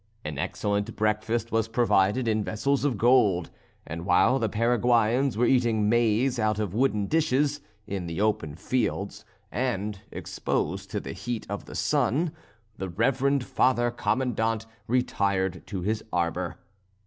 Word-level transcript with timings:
An 0.25 0.39
excellent 0.39 0.95
breakfast 0.95 1.51
was 1.51 1.67
provided 1.67 2.27
in 2.27 2.43
vessels 2.43 2.83
of 2.85 2.97
gold; 2.97 3.51
and 3.85 4.03
while 4.03 4.39
the 4.39 4.49
Paraguayans 4.49 5.37
were 5.37 5.45
eating 5.45 5.87
maize 5.89 6.39
out 6.39 6.57
of 6.57 6.73
wooden 6.73 7.05
dishes, 7.05 7.61
in 7.85 8.07
the 8.07 8.19
open 8.19 8.55
fields 8.55 9.23
and 9.51 9.99
exposed 10.09 10.89
to 10.89 10.99
the 10.99 11.13
heat 11.13 11.45
of 11.51 11.65
the 11.65 11.75
sun, 11.75 12.31
the 12.79 12.89
reverend 12.89 13.43
Father 13.43 13.91
Commandant 13.91 14.65
retired 14.87 15.67
to 15.67 15.81
his 15.81 16.03
arbour. 16.11 16.57